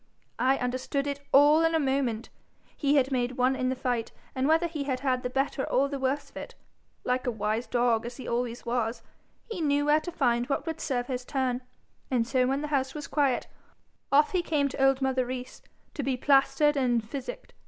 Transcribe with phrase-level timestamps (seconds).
[0.39, 2.29] I understood it all in a moment.
[2.75, 5.89] He had made one in the fight, and whether he had had the better or
[5.89, 6.55] the worse of it,
[7.03, 9.03] like a wise dog as he always was,
[9.51, 11.61] he knew where to find what would serve his turn,
[12.09, 13.45] and so when the house was quiet,
[14.11, 15.61] off he came to old mother Rees
[15.93, 17.53] to be plaistered and physicked.